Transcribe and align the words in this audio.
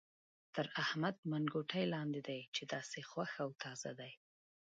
تر 0.55 0.65
احمد 0.83 1.15
منګوټی 1.31 1.83
لاندې 1.93 2.21
دی 2.27 2.39
چې 2.55 2.63
داسې 2.73 2.99
خوښ 3.09 3.31
او 3.43 3.49
تازه 3.63 3.91
دی. 3.99 4.11